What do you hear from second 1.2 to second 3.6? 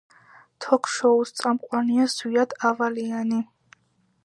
წამყვანია ზვიად ავალიანი.